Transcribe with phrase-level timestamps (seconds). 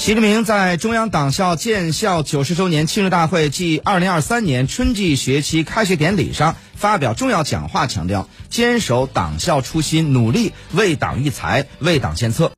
[0.00, 12.48] 习近平在中央党校建校九十周年庆祝大会暨二零二三年春季学期开学典礼上发表重要讲话，强调坚守党校初心，努力为党育才、为党献策。